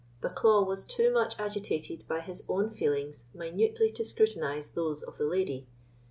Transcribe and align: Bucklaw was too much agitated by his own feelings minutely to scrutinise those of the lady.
Bucklaw 0.19 0.65
was 0.65 0.83
too 0.83 1.13
much 1.13 1.39
agitated 1.39 2.07
by 2.07 2.21
his 2.21 2.43
own 2.49 2.71
feelings 2.71 3.25
minutely 3.35 3.91
to 3.91 4.03
scrutinise 4.03 4.69
those 4.69 5.03
of 5.03 5.19
the 5.19 5.25
lady. 5.25 5.67